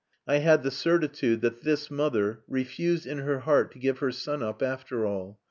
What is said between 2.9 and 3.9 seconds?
in her heart to